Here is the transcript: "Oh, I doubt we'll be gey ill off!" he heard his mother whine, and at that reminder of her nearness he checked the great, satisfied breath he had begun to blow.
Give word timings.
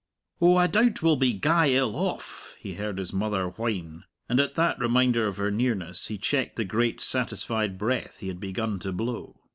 "Oh, 0.41 0.55
I 0.55 0.65
doubt 0.65 1.03
we'll 1.03 1.15
be 1.15 1.33
gey 1.33 1.75
ill 1.75 1.95
off!" 1.95 2.55
he 2.57 2.73
heard 2.73 2.97
his 2.97 3.13
mother 3.13 3.49
whine, 3.49 4.05
and 4.27 4.39
at 4.39 4.55
that 4.55 4.79
reminder 4.79 5.27
of 5.27 5.37
her 5.37 5.51
nearness 5.51 6.07
he 6.07 6.17
checked 6.17 6.55
the 6.55 6.65
great, 6.65 6.99
satisfied 6.99 7.77
breath 7.77 8.17
he 8.17 8.27
had 8.27 8.39
begun 8.39 8.79
to 8.79 8.91
blow. 8.91 9.35